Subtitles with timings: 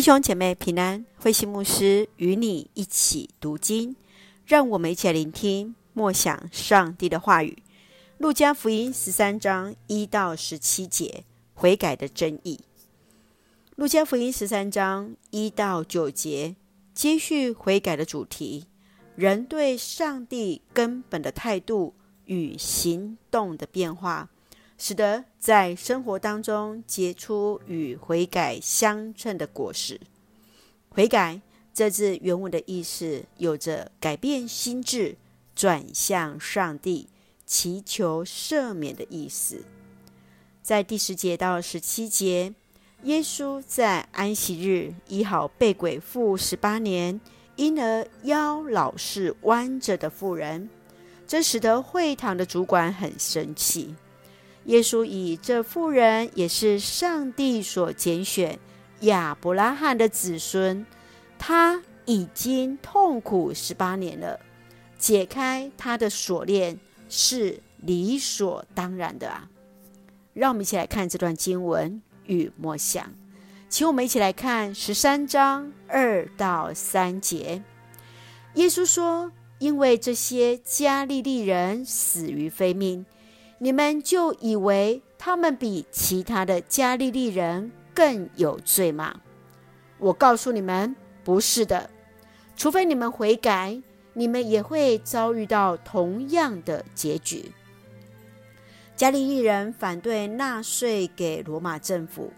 [0.00, 3.94] 弟兄姐妹平安，慧心牧师与你一起读经，
[4.46, 7.62] 让我们一起聆听默想上帝的话语。
[8.16, 12.60] 路加福音十三章一到十七节，悔改的真意。
[13.76, 16.56] 路加福音十三章一到九节，
[16.94, 18.64] 接续悔改的主题，
[19.16, 21.92] 人对上帝根本的态度
[22.24, 24.30] 与行动的变化。
[24.82, 30.00] 使得在生活当中结出与悔改相称的果实。
[30.88, 31.42] 悔改
[31.74, 35.16] 这字原文的意思有着改变心智、
[35.54, 37.08] 转向上帝、
[37.44, 39.62] 祈求赦免的意思。
[40.62, 42.54] 在第十节到十七节，
[43.02, 47.20] 耶稣在安息日医好被鬼附十八年，
[47.56, 50.70] 因而腰老是弯着的妇人，
[51.26, 53.94] 这使得会堂的主管很生气。
[54.64, 58.58] 耶稣以这妇人也是上帝所拣选
[59.00, 60.84] 亚伯拉罕的子孙，
[61.38, 64.38] 他已经痛苦十八年了，
[64.98, 69.48] 解开他的锁链是理所当然的啊！
[70.34, 73.10] 让我们一起来看这段经文与默想，
[73.68, 77.62] 请我们一起来看十三章二到三节。
[78.54, 83.06] 耶稣说：“因为这些加利利人死于非命。”
[83.62, 89.20] 你们就以为他们比其他的加利利人更有罪吗？
[89.98, 91.90] 我告诉你们，不是的。
[92.56, 93.78] 除非你们悔改，
[94.14, 97.52] 你们也会遭遇到同样的结局。
[98.96, 102.32] 加利利人反对纳税给罗马政府，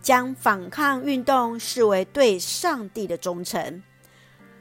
[0.00, 3.82] 将反抗运动视为对上帝的忠诚。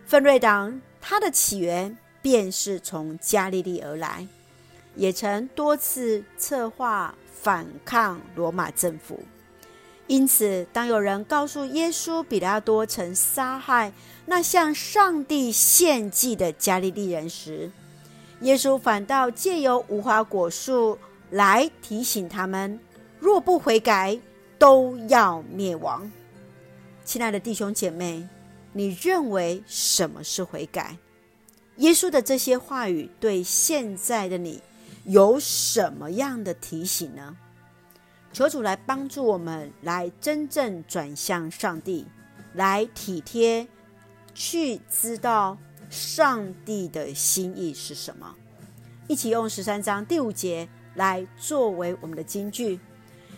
[0.06, 4.28] 分瑞党，它的起源便是从加利利而来。
[4.95, 9.20] 也曾多次策划反抗罗马政府，
[10.08, 13.94] 因此，当有人告诉耶稣，彼拉多曾杀害
[14.25, 17.72] 那向上帝献祭的加利利人时，
[18.42, 20.98] 耶稣反倒借由无花果树
[21.30, 22.80] 来提醒他们：
[23.20, 24.20] 若不悔改，
[24.60, 26.11] 都要灭亡。
[27.04, 28.27] 亲爱的弟兄姐妹，
[28.73, 30.98] 你认为什么是悔改？
[31.77, 34.61] 耶稣的这些话语对现在的你，
[35.04, 37.36] 有什么样的提醒呢？
[38.34, 42.06] 求主来帮助我们，来真正转向上帝，
[42.54, 43.67] 来体贴，
[44.34, 45.58] 去知道
[45.89, 48.36] 上帝的心意是什么。
[49.08, 52.80] 一起用十三章第五节来作为我们的金句：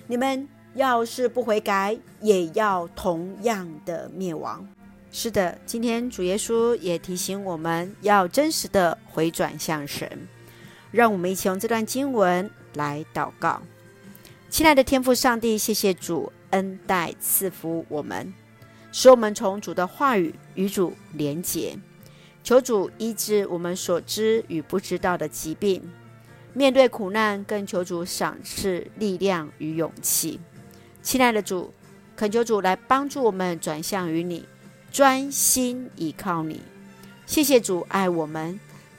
[0.05, 4.67] 你们要是不悔改，也要同样的灭亡。
[5.11, 10.27] 是的，今天主耶稣也提醒我们要真实的回转向神。
[10.93, 13.63] 让我们一起用这段经文来祷告，
[14.47, 18.31] 亲爱的天父上帝，谢谢主恩待赐福我们，
[18.91, 21.75] 使我们从主的话语与主连结，
[22.43, 25.81] 求主医治我们所知与不知道的疾病，
[26.53, 30.39] 面对苦难更求主赏赐力量与勇气。
[31.01, 31.73] 亲爱的主，
[32.15, 34.45] 恳求主来帮助我们转向于你，
[34.91, 36.61] 专心倚靠你。
[37.25, 38.59] 谢谢主爱我们。